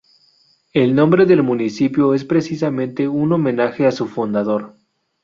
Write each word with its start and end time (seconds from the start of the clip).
El 0.73 0.95
nombre 0.95 1.27
del 1.27 1.43
municipio 1.43 2.15
es 2.15 2.25
precisamente 2.25 3.07
un 3.07 3.33
homenaje 3.33 3.85
a 3.85 3.91
su 3.91 4.07
fundador. 4.07 4.75